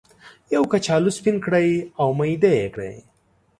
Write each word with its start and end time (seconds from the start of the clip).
یو 0.53 0.63
کچالو 0.71 1.09
سپین 1.17 1.35
کړئ 1.45 1.69
او 2.01 2.07
میده 2.17 2.51
یې 2.59 2.67
کړئ. 2.73 2.95